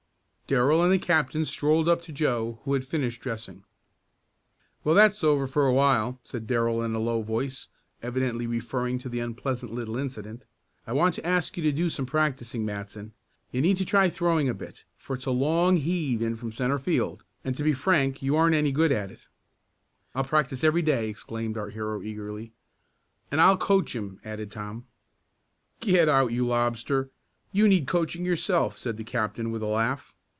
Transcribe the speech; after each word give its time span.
Darrell 0.51 0.83
and 0.83 0.91
the 0.91 0.99
captain 0.99 1.45
strolled 1.45 1.87
up 1.87 2.01
to 2.01 2.11
Joe, 2.11 2.59
who 2.65 2.73
had 2.73 2.83
finished 2.83 3.21
dressing. 3.21 3.63
"Well, 4.83 4.93
that's 4.93 5.23
over, 5.23 5.47
for 5.47 5.65
a 5.65 5.73
while," 5.73 6.19
said 6.25 6.45
Darrell 6.45 6.83
in 6.83 6.93
a 6.93 6.99
low 6.99 7.21
voice, 7.21 7.69
evidently 8.03 8.45
referring 8.47 8.99
to 8.99 9.07
the 9.07 9.21
unpleasant 9.21 9.71
little 9.71 9.95
incident. 9.95 10.43
"I 10.85 10.91
want 10.91 11.15
to 11.15 11.25
ask 11.25 11.55
you 11.55 11.63
to 11.63 11.71
do 11.71 11.89
some 11.89 12.05
practicing, 12.05 12.65
Matson. 12.65 13.13
You 13.51 13.61
need 13.61 13.77
to 13.77 13.85
try 13.85 14.09
throwing 14.09 14.49
a 14.49 14.53
bit, 14.53 14.83
for 14.97 15.15
it's 15.15 15.25
a 15.25 15.31
long 15.31 15.77
heave 15.77 16.21
in 16.21 16.35
from 16.35 16.51
centre 16.51 16.79
field 16.79 17.23
and, 17.45 17.55
to 17.55 17.63
be 17.63 17.71
frank, 17.71 18.21
you 18.21 18.35
aren't 18.35 18.53
any 18.53 18.73
too 18.73 18.75
good 18.75 18.91
at 18.91 19.09
it." 19.09 19.27
"I'll 20.13 20.25
practice 20.25 20.65
every 20.65 20.81
day," 20.81 21.07
exclaimed 21.07 21.57
our 21.57 21.69
hero 21.69 22.01
eagerly. 22.03 22.51
"And 23.31 23.39
I'll 23.39 23.55
coach 23.55 23.95
him," 23.95 24.19
added 24.25 24.51
Tom. 24.51 24.85
"Get 25.79 26.09
out, 26.09 26.33
you 26.33 26.45
lobster, 26.45 27.09
you 27.53 27.69
need 27.69 27.87
coaching 27.87 28.25
yourself," 28.25 28.77
said 28.77 28.97
the 28.97 29.05
captain 29.05 29.51
with 29.53 29.61
a 29.61 29.67
laugh. 29.67 30.13